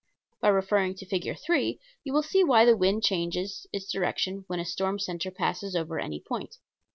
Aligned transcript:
By 0.41 0.47
referring 0.47 0.95
to 0.95 1.05
Fig. 1.05 1.37
3 1.37 1.79
you 2.03 2.11
will 2.11 2.23
see 2.23 2.43
why 2.43 2.65
the 2.65 2.75
wind 2.75 3.03
changes 3.03 3.67
its 3.71 3.91
direction 3.91 4.45
when 4.47 4.59
a 4.59 4.65
storm 4.65 4.97
center 4.97 5.29
passes 5.29 5.75
over 5.75 5.99
any 5.99 6.19
point. 6.19 6.57